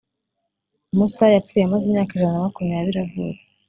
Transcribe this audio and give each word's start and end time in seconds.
musa 0.97 1.23
yapfuye 1.33 1.63
amaze 1.65 1.83
imyaka 1.87 2.11
ijana 2.13 2.33
na 2.35 2.45
makumyabiri 2.45 2.99
avutse; 3.05 3.45